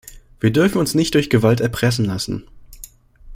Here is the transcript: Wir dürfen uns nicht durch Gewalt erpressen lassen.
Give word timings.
Wir 0.39 0.51
dürfen 0.51 0.79
uns 0.79 0.95
nicht 0.95 1.13
durch 1.13 1.29
Gewalt 1.29 1.61
erpressen 1.61 2.05
lassen. 2.05 2.47